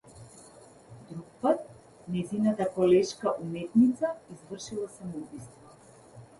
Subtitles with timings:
[1.09, 1.67] Друг пат,
[2.15, 5.79] нејзината колешка уметница извршила самоубиство.